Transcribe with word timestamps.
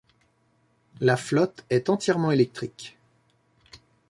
La 0.99 1.15
flotte 1.15 1.63
est 1.69 1.87
entièrement 1.87 2.31
électrique. 2.31 2.97